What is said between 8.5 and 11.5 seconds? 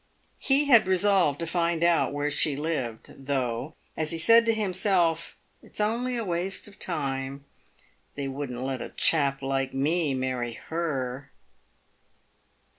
let a chap like me marry her."